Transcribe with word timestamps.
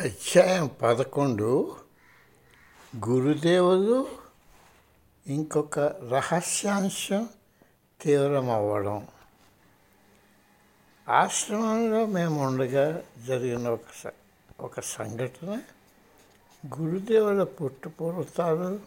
అధ్యాయం 0.00 0.70
పదకొండు. 0.82 1.76
గురుదేవులు 3.08 4.06
ఇంకొక 5.26 5.78
రహస్యాంశం 5.78 7.28
తీవ్రమవ్వడం. 8.00 9.06
ఆశ్రమంలో 11.08 12.06
మేము 12.06 12.46
ఉండగా 12.46 13.02
జరిగిన 13.26 13.68
ఒక 13.68 13.80
స- 14.04 14.12
ఒక 14.60 14.80
సంఘటన. 14.80 15.58
గురుదేవుల 16.80 17.44
పుట్టుపూర్వతాలు 17.44 18.80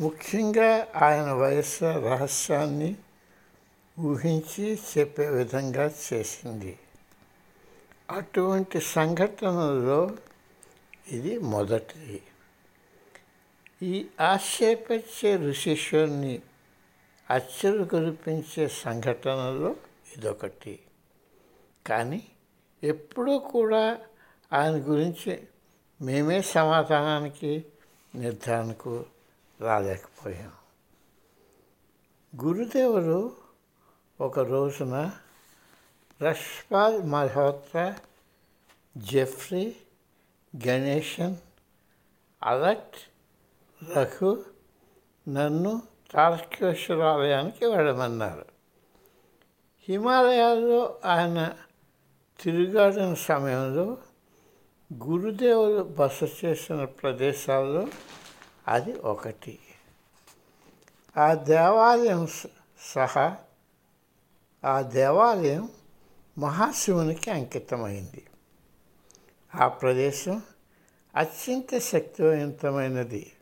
ముఖ్యంగా 0.00 0.86
ఆయన 0.96 1.32
వయస్సు 1.32 1.84
రహస్యాన్ని 1.84 2.96
ఊహించి 4.00 4.78
చెప్పే 4.98 5.28
విధంగా 5.28 5.90
చేసింది. 6.12 6.78
అటువంటి 8.10 8.80
సంఘటనలో 8.80 10.16
ఇది 11.08 11.38
మొదటిది 11.38 12.22
ఈ 13.82 14.06
ఆశ్చర్యపరిచే 14.20 15.36
ఋషిష్యుని 15.36 16.42
అచ్చరు 17.30 17.84
కురిపించే 17.84 18.68
సంఘటనలో 18.68 19.76
ఇదొకటి. 20.16 20.80
కానీ 21.86 22.28
ఎప్పుడూ 22.82 23.38
కూడా 23.38 24.00
ఆయన 24.52 24.72
గురించి 24.72 25.48
మేమే 26.02 26.42
సమాధానానికి 26.42 27.64
నిర్ధారణకు 28.14 29.04
రాలేకపోయాం. 29.60 30.52
గురుదేవుడు 32.44 33.36
ఒక 34.20 34.38
రోజున 34.38 35.12
రష్పాల్ 36.22 37.02
మల్హోత్రా 37.02 37.96
జెఫ్రీ 38.96 39.76
గణేషన్ 40.66 41.36
అలట్ 42.42 42.96
రఘు 43.92 44.44
నన్ను 45.28 45.82
తారకేశ్వర 46.10 47.02
ఆలయానికి 47.02 47.66
వెళ్ళమన్నారు. 47.66 48.44
హిమాలయాల్లో 49.88 51.00
ఆయన 51.04 51.56
తిరుగాడిన 52.40 53.14
సమయంలో 53.14 53.98
గురుదేవులు 54.94 55.82
బస 55.82 56.20
చేసిన 56.44 56.84
ప్రదేశాల్లో 56.84 57.86
అది 58.68 58.92
ఒకటి. 58.92 59.58
ఆ 61.16 61.34
దేవాలయం 61.34 62.26
స- 62.26 62.46
సహా 62.80 63.36
ఆ 64.64 64.80
దేవాలయం 64.80 65.68
మహాశివునికి 66.40 67.30
అంకితమైంది. 67.30 68.26
ఆ 69.54 69.68
ప్రదేశం 69.68 70.42
అత్యంత 71.16 71.78
శక్తివంతమైనది. 71.78 73.32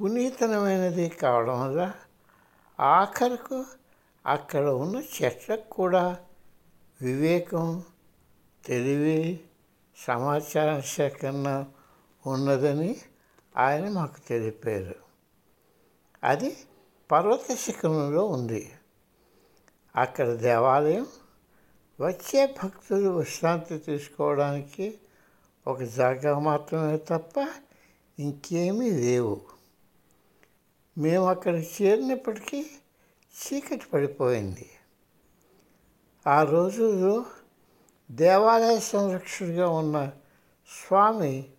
పునీతనమైనది 0.00 1.08
కావడం 1.08 1.60
వల్ల 1.60 1.94
ఆఖరకు 2.80 3.64
అక్కడ 4.26 4.66
ఉన్న 4.66 5.02
చెట్లకు 5.22 5.70
కూడా 5.70 6.18
వివేకం 7.02 7.82
తెలివి 8.66 9.40
సమాచార 9.96 10.80
సేకరణ 10.80 11.64
ఉన్నదని 12.26 12.96
ఆయన 13.56 13.88
మాకు 13.88 14.20
తెలిపారు. 14.28 14.94
అది 16.24 16.56
పర్వత 17.12 17.54
శిఖరంలో 17.54 18.26
ఉంది. 18.26 18.72
అక్కడ 19.96 20.32
దేవాలయం 20.32 21.06
వచ్చే 22.00 22.56
భక్తులు 22.64 23.10
విశ్రాంతి 23.10 23.78
తీసుకోవడానికి 23.78 24.98
ఒక 25.66 25.82
జాగా 25.82 26.38
మాత్రమే 26.38 26.96
తప్ప 26.96 27.48
ఇంకేమీ 28.18 28.90
లేవు. 28.90 29.40
మేము 30.98 31.26
అక్కడ 31.26 31.54
చేరినప్పటికీ 31.54 32.66
చీకటి 33.34 33.86
పడిపోయింది. 33.92 34.70
ఆ 36.26 36.42
రోజుల్లో 36.42 37.26
దేవాలయ 38.10 38.78
సంరక్షకుడిగా 38.78 39.68
ఉన్న 39.68 40.12
స్వామి 40.68 41.50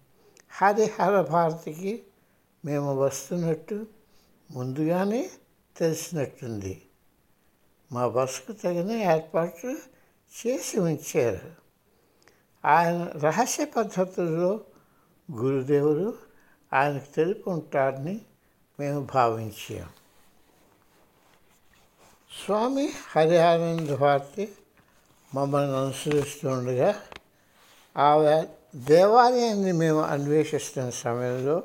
హరిహర 0.50 1.22
భారతికి 1.22 2.03
మేము 2.66 2.96
వస్తున్నట్టు 2.96 3.88
ముందుగానే 4.52 5.30
తెలిసినట్టుంది. 5.78 6.82
మా 7.92 8.08
బస్సుకు 8.08 8.52
తగిన 8.52 8.92
ఏర్పాట్లు 8.92 9.78
చేసి 10.34 10.80
ఉంచారు. 10.80 11.52
ఆయన 12.66 13.04
రహస్య 13.04 13.66
పద్ధతుల్లో 13.66 14.62
గురుదేవులు 15.32 16.18
ఆయనకు 16.74 17.16
తెలిపి 17.16 17.50
ఉంటారని 17.50 18.22
మేము 18.80 19.08
భావించాం. 19.14 19.90
స్వామి 22.46 22.90
హరిహానంద 23.16 23.90
భారతి 23.90 24.56
మమ్మల్ని 25.36 25.78
అనుసరిస్తుండగా 25.78 26.96
ఆ 27.98 28.44
దేవాలయాన్ని 28.76 29.72
మేము 29.72 30.02
అన్వేషిస్తున్న 30.02 30.90
సమయంలో 30.90 31.64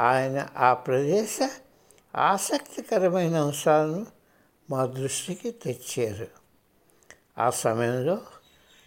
ఆయన 0.00 0.48
ఆ 0.56 0.74
ప్రదేశ 0.74 1.38
ఆసక్తికరమైన 2.16 3.36
అంశాలను 3.36 4.06
మా 4.70 4.86
దృష్టికి 4.86 5.50
తెచ్చారు. 5.50 6.28
ఆ 7.38 7.50
సమయంలో 7.50 8.18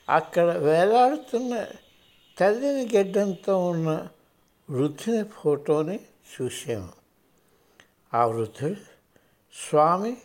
అక్కడ 0.09 0.57
వేలాడుతున్న 0.57 1.65
తల్లిని 2.37 2.97
గెడ్డంతో 2.97 3.67
ఉన్న 3.67 4.07
వృద్ధుని 4.69 5.23
ఫోటోని 5.23 5.99
చూసాము 6.33 6.89
ఆ 8.13 8.25
వృద్ధుడు 8.25 8.79
స్వామి 9.69 10.17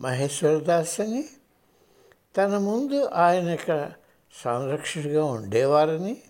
మహేశ్వరదాస్ 0.00 1.00
అని 1.00 1.28
తన 2.36 2.58
ముందు 2.58 3.04
ఆయన 3.04 3.48
ఇక్కడ 3.48 3.92
సంరక్షకుడిగా 4.44 5.24
ఉండేవారని 5.24 6.22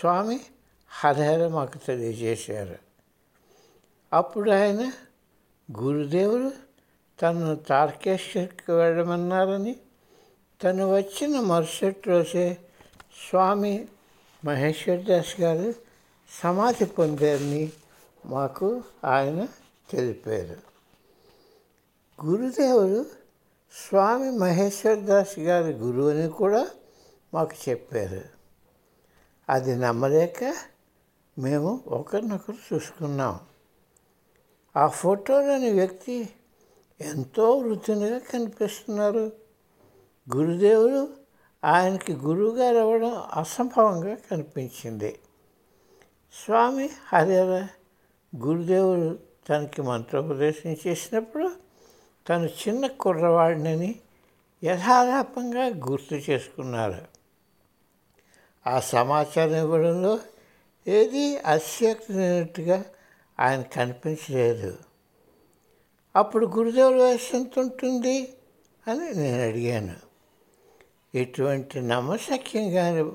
స్వామి 0.00 0.40
హరహర 0.88 1.48
మాకు 1.48 1.78
తెలియజేశారు. 1.78 2.78
అప్పుడు 4.12 4.50
ఆయన 4.50 4.92
గురుదేవుడు 5.80 6.50
తను 7.22 7.56
తారకేశ్వర్కి 7.56 8.72
వెళ్ళమన్నారని 8.72 9.76
తను 10.62 10.94
వచ్చిన 10.94 11.40
మరుసటి 11.40 12.02
రోజే 12.06 12.58
స్వామి 13.30 13.88
మహేశ్వర్ 14.44 15.00
దాస్ 15.00 15.40
గారు 15.40 15.74
సమాధి 16.42 16.84
పొందారని 16.84 17.72
మాకు 18.26 18.82
ఆయన 19.04 19.48
తెలిపారు. 19.90 20.56
గురుదేవుడు 22.26 23.06
స్వామి 23.88 24.30
మహేశ్వర్ 24.30 24.98
దాస్ 24.98 25.38
గారి 25.38 25.72
గురువుని 25.72 26.28
కూడా 26.28 26.68
మాకు 27.34 27.70
చెప్పారు. 27.70 28.20
అది 29.48 29.76
నమ్మలేక 29.76 30.56
మేము 31.38 31.80
ఒకరినొకరు 31.86 32.74
చూసుకున్నాం. 32.74 33.40
ఆ 34.76 34.86
ఫోటోలోని 34.86 35.70
వ్యక్తి 35.70 36.28
ఎంతో 37.00 37.56
వృత్తినిగా 37.56 38.18
కనిపిస్తున్నారు. 38.18 39.32
గురుదేవుడు 40.36 41.08
ఆయనకి 41.64 42.12
గురువుగారు 42.12 42.76
అవ్వడం 42.76 43.14
అసంభవంగా 43.14 44.16
కనిపించింది. 44.30 45.18
స్వామి 46.44 46.90
హరిహర 47.12 47.66
గురుదేవుడు 48.36 49.18
తనకి 49.48 49.82
మంత్రోపదేశం 49.82 50.76
చేసినప్పుడు 50.86 51.50
తను 52.28 52.46
చిన్న 52.46 52.86
కుర్రవాడినని 52.86 54.00
యథాలాపంగా 54.64 55.66
గుర్తు 55.66 56.14
చేసుకున్నారు. 56.14 57.14
ఆ 58.66 58.80
సమాచారం 58.80 59.54
ఇవ్వడంలో 59.54 60.18
ఏది 60.88 61.38
అత్యక్తినట్టుగా 61.38 62.84
ఆయన 63.40 63.62
కనిపించలేదు. 63.62 64.76
అప్పుడు 66.16 66.46
గురుదేవుల 66.46 67.02
వయసు 67.02 67.36
ఎంత 67.36 67.58
ఉంటుంది 67.58 68.34
అని 68.88 69.14
నేను 69.14 69.42
అడిగాను. 69.42 69.94
ఇటువంటి 71.14 71.80
నమ్మశక్యంగాని 71.80 73.10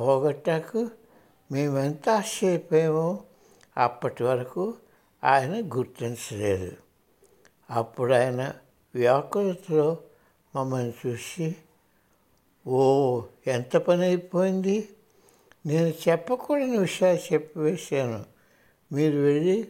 పోగొట్టాకు 0.00 0.88
మేమెంత 1.52 2.08
ఆశ్చర్యపోయామో 2.08 3.22
అప్పటి 3.76 4.22
వరకు 4.22 4.74
ఆయన 5.24 5.76
గుర్తించలేదు. 5.76 6.72
అప్పుడు 7.70 8.14
ఆయన 8.14 8.52
వ్యాకులతలో 8.94 9.98
మమ్మల్ని 10.56 10.92
చూసి 11.06 11.56
ఓ 12.66 13.22
ఎంత 13.46 13.76
పని 13.76 14.02
అయిపోయింది? 14.02 14.88
నేను 15.66 15.86
చెప్పకూడని 15.86 16.78
విషయాలు 16.78 17.32
చెప్పి 17.32 17.60
వేశాను. 17.60 18.24
మీరు 18.94 19.18
వెళ్ళి 19.18 19.68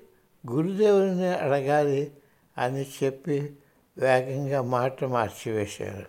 గురుదేవుని 0.51 1.29
అడగాలి 1.29 2.13
అని 2.59 2.87
చెప్పి 3.03 3.57
వేగంగా 3.99 4.63
మాట 4.63 5.05
మార్చివేశారు. 5.05 6.07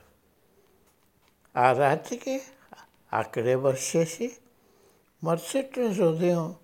ఆ 1.57 1.71
రాత్రికి 1.71 2.41
అక్కడే 3.13 3.55
బస్ 3.55 3.95
చేసి 3.95 4.31
మరుసటి 5.23 5.81
రోజు 5.81 6.03
ఉదయం 6.03 6.55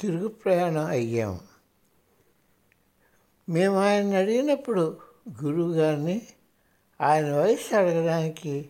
తిరుగు 0.00 0.28
ప్రయాణం 0.28 0.86
అయ్యాము 0.86 1.40
మేము 3.48 3.76
ఆయన 3.76 4.16
అడిగినప్పుడు 4.16 5.00
గురువు 5.44 5.72
గారిని 5.72 6.22
ఆయన 7.00 7.32
వయసు 7.32 7.74
అడగడానికి 7.74 8.68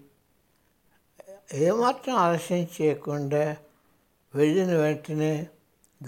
ఏమాత్రం 1.55 2.15
ఆలస్యం 2.15 2.69
చేయకుండా 2.83 3.57
వెళ్ళిన 4.35 4.77
వెంటనే 4.77 5.47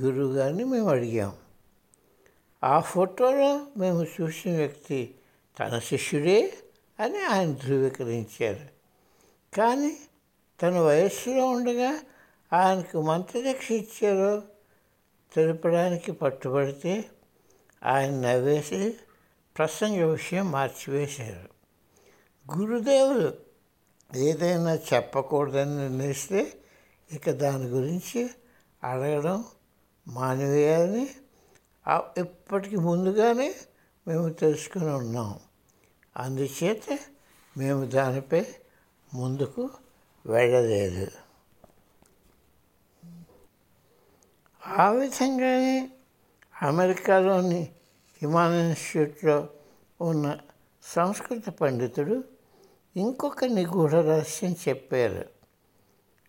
గురువు 0.00 0.32
గారిని 0.32 0.64
మేము 0.64 0.88
అడిగాం. 0.88 1.36
ఆ 2.62 2.76
ఫోటోలో 2.80 3.50
మేము 3.76 4.02
చూసిన 4.14 4.52
వ్యక్తి 4.56 5.00
తన 5.56 5.78
శిష్యుడే 5.78 6.40
అని 6.98 7.20
ఆయన 7.24 7.50
ధృవీకరించారు 7.54 8.66
కానీ 9.52 9.92
తన 10.60 10.78
వయస్సులో 10.80 11.44
ఉండగా 11.46 11.90
ఆయనకు 12.52 12.98
మంత్రదీక్ష 13.02 13.68
ఇచ్చారో 13.72 14.32
తెలపడానికి 15.32 16.12
పట్టుబడితే 16.12 16.94
ఆయన 17.82 18.12
నవ్వేసి 18.20 18.80
ప్రసంగ 19.56 20.00
విషయం 20.10 20.46
మార్చివేశారు 20.52 21.46
గురుదేవులు 22.46 23.30
ఏదైనా 24.10 24.74
చెప్పకూడదని 24.88 25.74
నిర్ణయిస్తే 25.76 26.42
ఇక 27.10 27.30
దాని 27.36 27.66
గురించి 27.66 28.20
అడగడం 28.82 29.38
మానివేయాలని 30.06 31.06
ఇప్పటికి 32.18 32.76
ముందుగానే 32.76 33.54
మేము 34.08 34.28
తెలుసుకుని 34.28 34.90
ఉన్నాం. 34.90 35.40
అందుచేత 36.16 36.98
మేము 37.56 37.84
దానిపై 37.84 38.46
ముందుకు 39.14 39.70
వెళ్ళలేదు. 40.26 41.06
ఆ 44.66 44.90
విధంగానే 44.90 45.90
అమెరికాలోని 46.62 47.68
హిమాలయ 48.22 48.66
ఇన్స్టిట్యూట్లో 48.66 49.48
ఉన్న 50.00 50.38
సంస్కృత 50.82 51.48
పండితుడు 51.48 52.24
ఇంకొక 52.96 53.44
నిగూఢ 53.44 53.94
రహస్యం 53.94 54.56
చెప్పారు. 54.68 55.24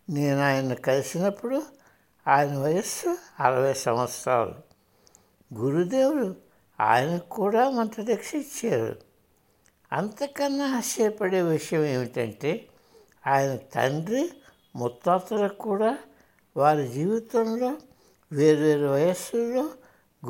నేను 0.10 0.40
ఆయన 0.40 0.74
కలిసినప్పుడు 0.74 1.64
ఆయన 2.28 2.58
వయస్సు 2.58 3.18
అరవై 3.40 3.74
సంవత్సరాలు. 3.74 4.69
గురుదేవుడు 5.54 6.36
ఆయనకు 6.80 7.30
కూడా 7.30 7.70
మంత్రదీక్ష 7.70 8.36
ఇచ్చారు. 8.36 8.96
అంతకన్నా 9.94 10.78
ఆశ్చర్యపడే 10.78 11.42
విషయం 11.42 11.86
ఏమిటంటే 11.86 12.68
ఆయన 13.28 13.56
తండ్రి 13.56 14.32
ముత్తాతలకు 14.76 15.56
కూడా 15.56 15.98
వారి 16.58 16.88
జీవితంలో 16.88 17.78
వేర్వేరు 18.32 18.86
వయస్సులో 18.86 19.70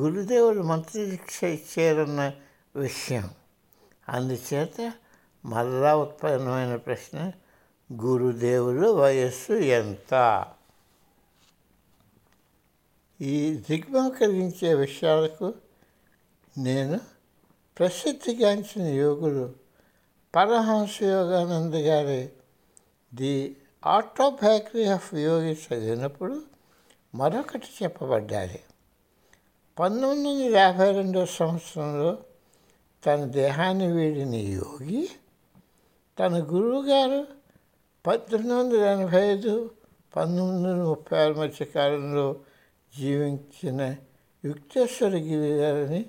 గురుదేవులు 0.01 0.61
మంత్రదీక్ష 0.61 1.43
ఇచ్చారన్న 1.43 2.31
విషయం. 2.75 3.29
అందుచేత 4.09 4.93
మళ్ళా 5.45 5.95
ఉత్పన్నమైన 5.95 6.75
ప్రశ్న 6.75 7.31
గురుదేవులు 7.93 8.87
వయస్సు 8.87 9.53
ఎంత? 9.53 10.13
ఈ 13.19 13.37
దిగ్భం 13.67 14.05
కలిగించే 14.09 14.69
విషయాలకు 14.75 15.47
నేను 16.55 16.97
ప్రసిద్ధిగాంచిన 17.77 18.85
యోగులు 18.95 19.45
పరహంస 20.33 20.95
యోగానంద 21.09 21.75
గారి 21.85 22.21
ది 23.11 23.33
ఆటోబయోగ్రఫీ 23.83 24.83
ఆఫ్ 24.89 25.11
యోగి 25.21 25.53
చదివినప్పుడు 25.63 26.35
మరొకటి 27.13 27.69
చెప్పబడ్డాలి 27.77 28.59
పంతొమ్మిది 29.77 30.29
వందల 30.29 30.57
యాభై 30.57 30.89
రెండవ 30.91 31.25
సంవత్సరంలో 31.35 32.11
తన 33.03 33.19
దేహాన్ని 33.35 33.87
వీడిన 33.93 34.35
యోగి 34.53 35.01
తన 36.17 36.33
గురువుగారు 36.51 37.21
పద్దెనిమిది 38.05 38.53
వందల 38.55 38.81
ఎనభై 38.91 39.21
ఐదు 39.29 39.53
పంతొమ్మిది 40.13 40.53
వందల 40.57 40.83
ముప్పై 40.85 41.17
ఆరు 41.19 41.33
మధ్య 41.33 41.65
కాలంలో 41.73 42.27
జీవించిన 42.97 43.95
యుక్తేశ్వర 44.45 45.09
గిరి 45.09 45.57
గారని 45.57 46.05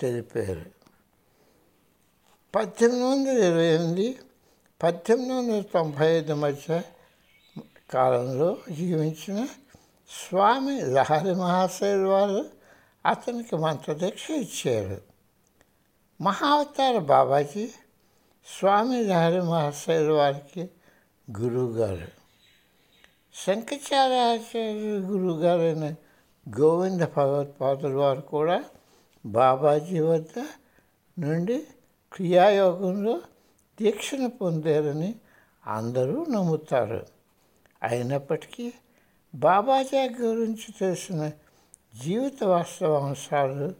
తెలిపారు. 0.00 0.64
పద్దెనిమిది 2.54 3.04
వందల 3.04 3.30
ఇరవై 3.30 3.66
ఎనిమిది 3.66 4.18
పద్దెనిమిది 4.82 5.34
వందల 5.34 5.60
తొంభై 5.60 6.06
ఐదు 6.06 6.32
మధ్య 6.32 6.82
కాలంలో 7.90 8.56
జీవించిన 8.70 9.46
స్వామి 10.10 10.80
లహరి 10.80 11.34
మహాశయులు 11.34 12.08
వారు 12.08 12.46
అతనికి 13.06 13.56
మంత్రదీక్ష 13.56 14.30
ఇచ్చారు. 14.30 15.02
మహావతార 16.20 16.98
బాబాజీ 16.98 17.66
స్వామి 18.58 19.04
లహరి 19.04 19.40
మహాశయులు 19.40 20.12
వారికి 20.12 20.70
గురువుగారు. 21.40 22.08
శంకరాచార్య 23.34 24.82
గురువుగారైన 24.82 25.94
గోవింద 26.48 27.00
భగవత్పాదుల 27.00 27.92
వారు 27.92 28.20
కూడా 28.20 28.64
బాబాజీ 29.26 30.00
వద్ద 30.00 30.46
నుండి 31.18 31.66
క్రియాయోగంలో 32.12 33.20
దీక్షను 33.80 34.30
పొందారని 34.30 35.14
అందరూ 35.66 36.26
నమ్ముతారు. 36.30 37.06
అయినప్పటికీ 37.82 38.72
బాబాజీ 39.34 40.08
గురించి 40.20 40.74
తెలిసిన 40.80 41.30
జీవిత 42.02 42.44
వాస్తవాంశాలు 42.44 43.74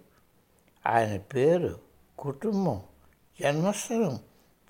ఆయన 0.87 1.17
పేరు 1.17 1.79
కుటుంబం 2.19 2.83
జన్మస్థలం 3.41 4.21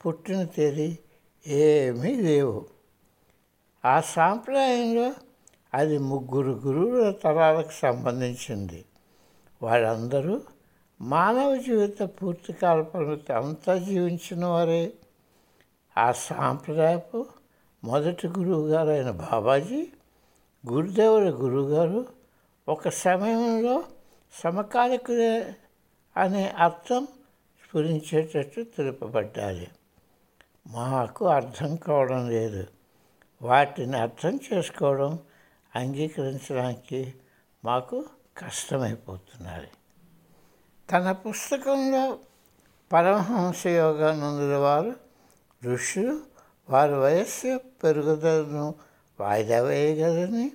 పుట్టిన 0.07 0.45
తేదీ 0.45 0.99
ఏమీ 1.47 2.15
లేవు. 2.15 2.67
ఆ 3.85 4.01
సాంప్రదాయంలో 4.01 5.13
అది 5.75 5.99
ముగ్గురు 5.99 6.51
గురువుల 6.51 7.11
తరాలకు 7.11 7.71
సంబంధించింది. 7.71 8.85
వాళ్ళందరూ 9.63 10.41
మానవ 11.01 11.57
జీవిత 11.57 12.03
పూర్తి 12.03 12.53
కాల 12.53 12.83
పరిమితి 12.83 13.33
అంతా 13.33 13.79
జీవించిన 13.79 14.47
వారే. 14.47 14.93
ఆ 15.99 16.13
సాంప్రదాయపు 16.13 17.27
మొదటి 17.85 18.29
గురువుగారు 18.29 18.89
అయిన 18.89 19.11
బాబాజీ 19.11 19.89
గురుదేవుల 20.71 21.31
గురువుగారు 21.31 22.07
ఒక 22.69 22.89
సమయంలో 22.89 23.85
సమకాలికులే 24.33 25.55
అనే 26.17 26.49
అర్థం 26.49 27.07
స్ఫురించేటట్టు 27.65 28.61
తెలుపబడ్డాలి 28.61 29.69
మాకు 30.67 31.27
అర్థం 31.27 31.77
కావడం 31.77 32.31
లేదు. 32.31 32.67
వాటిని 33.43 33.97
అర్థం 33.97 34.39
చేసుకోవడం 34.53 35.19
అంగీకరించడానికి 35.77 37.15
మాకు 37.65 38.05
కష్టమైపోతున్నది. 38.39 39.67
తన 40.93 41.13
పుస్తకంలో 41.13 42.19
పరమహంస 42.93 43.67
యోగానందుల 43.67 44.57
వారు 44.57 44.97
ఋషులు 45.65 46.21
వారి 46.71 46.95
వయస్సు 46.95 47.61
పెరుగుదలను 47.85 48.75
వాయిదా 49.21 49.63
వేయగలరని 49.63 50.53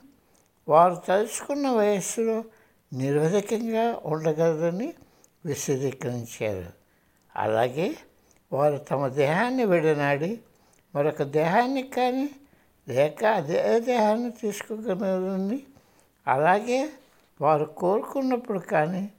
వారు 0.68 0.96
తలుచుకున్న 0.96 1.70
వయస్సులో 1.70 2.44
నిరోధకంగా 2.94 4.02
ఉండగలరని 4.06 4.94
విశదీకరించారు. 5.46 6.74
అలాగే 7.36 7.96
వారు 8.54 8.78
తమ 8.78 9.08
దేహాన్ని 9.08 9.66
విడనాడి 9.66 10.40
మరొక 10.96 11.24
దేహాన్ని 11.24 11.84
కానీ 11.84 12.30
లేక 12.90 13.26
అదే 13.26 13.80
దేహాన్ని 13.80 14.32
తీసుకోగలరని. 14.32 15.64
అలాగే 16.28 16.90
వారు 17.42 17.66
కోరుకున్నప్పుడు 17.66 18.60
కానీ 18.60 19.12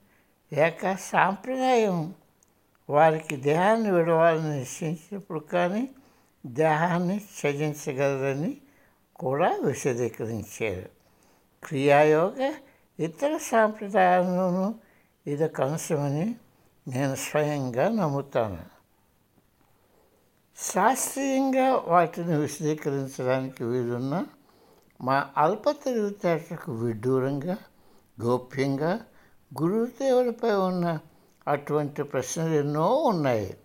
లేక 0.53 0.95
సాంప్రదాయం 0.95 2.13
వారికి 2.89 3.35
దేహాన్ని 3.35 3.91
విడవాలని 3.91 4.59
నిశ్చయించినప్పుడు 4.59 5.39
కానీ 5.39 5.89
దేహాన్ని 6.45 7.19
త్యజించగలరని 7.19 8.57
కూడా 9.15 9.59
విశదీకరించారు. 9.63 10.89
క్రియాయోగ 11.63 12.53
ఇతర 12.99 13.37
సాంప్రదాయాల్లోనూ 13.37 14.75
ఇది 15.27 15.43
అంశమని 15.43 16.35
నేను 16.87 17.15
స్వయంగా 17.15 17.89
నమ్ముతాను. 17.89 18.70
శాస్త్రీయంగా 20.61 21.75
వాటిని 21.87 22.37
విశదీకరించడానికి 22.37 23.63
వీలున్న 23.63 24.25
మా 25.01 25.29
అల్ప 25.37 25.71
తెలివితేటకు 25.71 26.71
విడ్డూరంగా 26.71 27.57
గోప్యంగా 28.23 28.99
గురుదేవులపై 29.61 30.51
ఉన్న 30.51 30.99
అటువంటి 31.47 32.03
ప్రశ్నలు 32.03 32.53
ఎన్నో 32.53 32.95
ఉన్నాయి. 32.95 33.57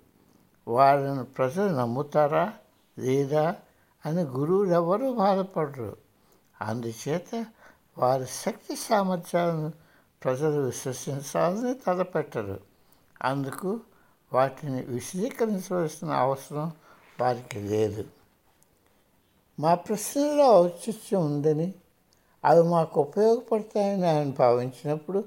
వారిని 0.68 1.24
ప్రజలు 1.24 1.68
నమ్ముతారా 1.68 2.52
లేదా 2.98 3.56
అని 4.06 4.22
గురువులు 4.22 4.70
ఎవరూ 4.70 5.14
బాధపడరు. 5.14 5.96
అందుచేత 6.60 7.46
వారి 7.98 8.26
శక్తి 8.26 8.76
సామర్థ్యాలను 8.76 9.72
ప్రజలు 10.24 10.60
విశ్వసించాలని 10.60 11.74
తలపెట్టరు. 11.74 12.60
అందుకు 13.22 13.80
వాటిని 14.32 14.82
విశదీకరించవలసిన 14.82 16.10
అవసరం 16.10 16.72
వారికి 17.20 17.60
లేదు. 17.60 18.04
మా 19.60 19.74
ప్రశ్నలో 19.74 20.62
ఔచిత్యం 20.62 21.24
ఉందని 21.24 21.74
అవి 22.44 22.62
మాకు 22.62 23.00
ఉపయోగపడతాయని 23.00 24.06
ఆయన 24.06 24.30
భావించినప్పుడు 24.30 25.24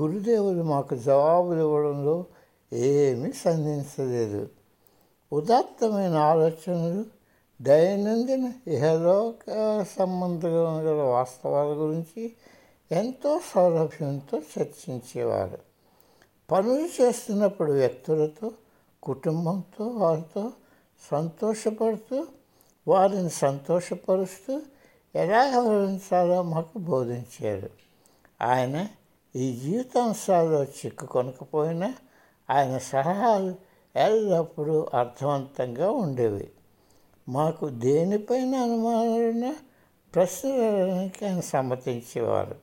గురుదేవులు 0.00 0.62
మాకు 0.62 0.96
జవాబులు 0.96 1.60
ఇవ్వడంలో 1.60 2.24
ఏమీ 2.72 3.32
సంధించలేదు. 3.32 4.48
ఉదాత్తమైన 5.32 6.14
ఆలోచనలు 6.14 7.04
దైనందిన 7.62 8.52
ఇహలోక 8.66 9.40
సంబంధం 9.98 10.50
గల 10.86 11.02
వాస్తవాల 11.02 11.66
గురించి 11.66 12.32
ఎంతో 12.92 13.40
సౌలభ్యంతో 13.54 14.38
చర్చించేవారు. 14.38 15.58
పనులు 16.50 17.02
చేస్తున్నప్పుడు 17.02 17.72
వ్యక్తులతో 17.72 18.50
కుటుంబంతో 19.02 19.86
వారితో 19.86 20.52
సంతోషపడుతూ 21.10 22.26
వారిని 22.88 23.30
సంతోషపరుస్తూ 23.30 24.62
ఎలా 25.14 25.44
వ్యవహరించాలో 25.44 26.42
మాకు 26.42 26.78
బోధించారు. 26.78 27.70
ఆయన 28.42 28.88
ఈ 29.36 29.56
జీవితాంశాల్లో 29.56 30.64
చిక్కుకొనకపోయినా 30.64 31.94
ఆయన 32.50 32.78
సలహాలు 32.78 33.54
ఎల్లప్పుడూ 33.96 34.88
అర్థవంతంగా 34.94 35.90
ఉండేవి. 35.90 36.50
మాకు 37.28 37.68
దేనిపైన 37.68 38.54
అనుమానాలున్న 38.54 39.54
ప్రశ్నలకి 40.14 41.26
ఆయన 41.26 41.40
సమ్మతించేవారు. 41.40 42.56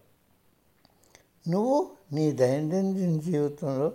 నువ్వు 1.48 1.91
నీ 2.12 2.32
దైనందిన 2.32 3.20
జీవితంలో 3.20 3.91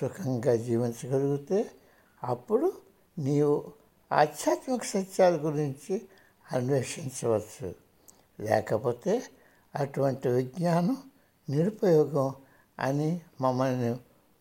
సుఖంగా 0.00 0.56
జీవించగలిగితే 0.56 1.70
అప్పుడు 2.24 2.72
నీవు 3.18 3.79
ఆధ్యాత్మిక 4.12 4.84
సత్యాల 4.84 5.36
గురించి 5.36 6.02
అన్వేషించవచ్చు. 6.52 7.74
లేకపోతే 8.40 9.22
అటువంటి 9.74 10.28
విజ్ఞానం 10.28 10.96
నిరుపయోగం 11.50 12.34
అని 12.78 13.20
మమ్మల్ని 13.40 13.96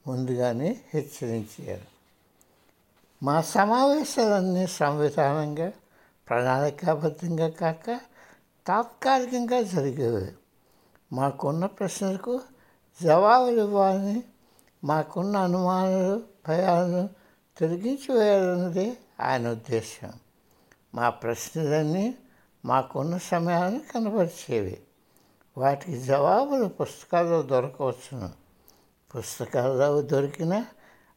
ముందుగానే 0.08 0.82
హెచ్చరించారు. 0.94 1.82
మా 3.24 3.42
సమావేశాలన్నీ 3.42 4.68
సంవిధానంగా 4.68 5.72
ప్రణాళికాబద్ధంగా 6.30 7.50
కాక 7.50 8.00
తాత్కాలికంగా 8.68 9.62
జరిగేవి. 9.62 10.32
మాకున్న 11.14 11.66
ప్రశ్నలకు 11.66 12.42
జవాబులు 13.04 13.62
ఇవ్వాలని 13.62 14.24
మాకున్న 14.84 15.38
అనుమానాలు 15.38 16.24
భయాలను 16.48 17.10
తొలగించి 17.58 18.20
వేయాలన్నదే 18.20 18.98
ఆయన 19.22 19.52
ఉద్దేశం 19.52 20.12
మా 20.96 21.10
ప్రశ్నలన్నీ 21.10 22.16
మాకున్న 22.66 23.18
సమయాన్ని 23.18 23.80
కనబరిచేవి. 23.80 24.82
వాటికి 25.58 26.02
జవాబులు 26.02 26.66
పుస్తకాల్లో 26.66 27.42
దొరకవచ్చును. 27.42 28.30
పుస్తకాల్లో 29.18 30.02
దొరికినా 30.02 30.66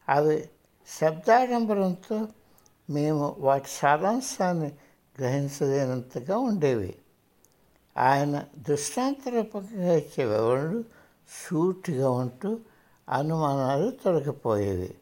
అవి 0.09 0.49
శబ్దాడంబరంతో 1.01 2.27
మేము 2.89 3.35
వాటి 3.39 3.69
సారాంశాన్ని 3.69 4.71
గ్రహించలేనంతగా 5.19 6.37
ఉండేవి. 6.37 6.95
ఆయన 7.97 8.43
దృష్టాంతరూపంగా 8.57 9.93
ఇచ్చే 9.93 10.25
వివరణలు 10.25 10.83
సూటిగా 11.49 12.09
ఉంటూ 12.09 12.59
అనుమానాలు 13.09 13.91
తొలగిపోయేవి. 13.91 14.95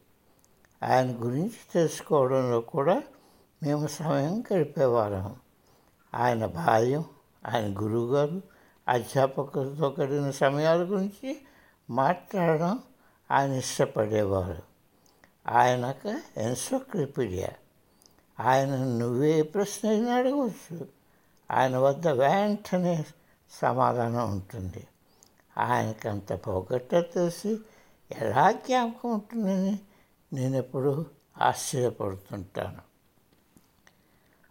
ఆయన 0.82 1.06
గురించి 1.10 1.56
తెలుసుకోవడంలో 1.74 2.60
కూడా 2.60 3.02
మేము 3.62 3.86
సమయం 3.86 4.44
గడిపేవారం 4.52 5.36
ఆయన 6.14 6.46
బాల్యం 6.46 7.04
ఆయన 7.46 7.80
గురువుగారు 7.80 8.42
అధ్యాపకులతో 8.88 9.96
గడిన 10.00 10.30
సమయాల 10.30 10.78
గురించి 10.78 11.40
మాట్లాడడం 11.90 12.78
ఆయన 13.30 13.50
ఇష్టపడేవారు. 13.50 14.62
ఆయనక 15.48 16.20
ఎన్సోక్రిపీడియా 16.36 17.48
ఆయన 18.40 18.76
నువ్వే 18.76 19.42
ప్రశ్న 19.42 19.88
అయినా 19.88 20.14
అడగవచ్చు. 20.14 20.88
ఆయన 21.50 21.76
వద్ద 21.76 22.08
వెంటనే 22.08 23.04
సమాధానం 23.50 24.32
ఉంటుంది. 24.32 24.86
ఆయనకంత 25.58 26.32
అంత 26.32 26.46
పోగొట్ట 26.46 26.94
తెలిసి 26.94 27.58
ఎలా 28.20 28.52
జ్ఞాపకం 28.52 29.10
ఉంటుందని 29.10 29.80
నేను 30.32 30.56
ఎప్పుడూ 30.56 31.06
ఆశ్చర్యపడుతుంటాను. 31.42 32.92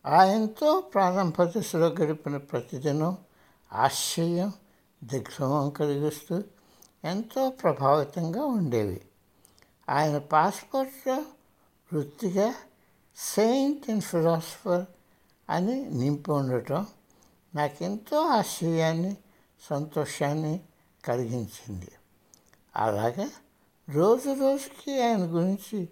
ఆయనతో 0.06 0.82
ప్రారంభ 0.82 1.44
దశలో 1.44 1.88
గడిపిన 1.88 2.38
ప్రతిదినం 2.38 3.18
ఆశ్చర్యం 3.74 4.54
దిగ్భ్రమం 5.04 5.70
కలిగిస్తూ 5.70 6.44
ఎంతో 7.06 7.50
ప్రభావితంగా 7.50 8.44
ఉండేవి. 8.44 9.02
ఆయన 9.90 10.18
పాస్పోర్ట్లో 10.18 11.16
వృత్తిగా 11.94 12.56
సెయింట్ 13.18 13.90
అండ్ 13.90 14.04
ఫిలాసఫర్ 14.04 14.86
అని 15.50 15.90
నింపి 15.90 16.32
ఉండటం 16.32 16.88
నాకెంతో 17.56 18.20
ఆశ్చర్యాన్ని 18.20 19.18
సంతోషాన్ని 19.70 20.60
కలిగించింది. 21.06 21.92
అలాగే 22.76 23.28
రోజు 23.92 24.30
రోజుకి 24.30 25.04
ఆయన 25.04 25.20
గురించి 25.20 25.90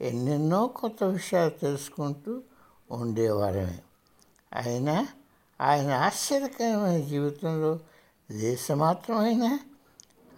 ఎన్నెన్నో 0.00 0.66
కొత్త 0.66 1.04
విషయాలు 1.04 1.50
తెలుసుకుంటూ 1.50 2.40
ఉండేవారమే. 2.90 3.82
అయినా 4.52 5.08
ఆయన 5.60 5.90
ఆశ్చర్యకరమైన 5.92 7.04
జీవితంలో 7.04 7.78
దేశమాత్రమైనా 8.30 9.60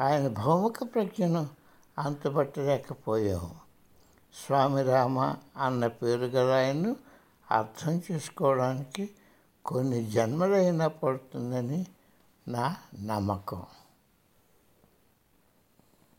ఆయన 0.01 0.29
భౌమిక 0.29 0.95
ప్రజ్ఞను 0.95 1.49
అంతుపట్టలేకపోయాము. 1.99 3.55
స్వామి 4.47 4.83
రామ 4.83 5.37
అన్న 5.57 5.87
పేరు 5.87 6.25
గల 6.25 6.53
ఆయన్ను 6.53 6.97
అర్థం 7.51 8.03
చేసుకోవడానికి 8.13 9.11
కొన్ని 9.65 10.11
జన్మలైనా 10.11 10.87
పడుతుందని 10.89 11.87
నా 12.49 12.77
నమ్మకం. 13.03 13.63